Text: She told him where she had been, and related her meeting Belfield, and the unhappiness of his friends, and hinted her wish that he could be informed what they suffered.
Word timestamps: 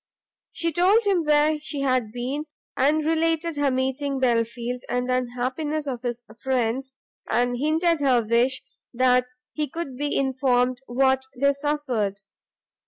She 0.51 0.71
told 0.71 1.03
him 1.05 1.25
where 1.25 1.59
she 1.59 1.81
had 1.81 2.11
been, 2.11 2.45
and 2.75 3.05
related 3.05 3.55
her 3.57 3.69
meeting 3.69 4.19
Belfield, 4.19 4.81
and 4.89 5.07
the 5.07 5.13
unhappiness 5.13 5.85
of 5.85 6.01
his 6.01 6.23
friends, 6.41 6.95
and 7.29 7.55
hinted 7.55 7.99
her 7.99 8.23
wish 8.23 8.63
that 8.95 9.27
he 9.51 9.67
could 9.69 9.95
be 9.97 10.17
informed 10.17 10.81
what 10.87 11.25
they 11.37 11.53
suffered. 11.53 12.19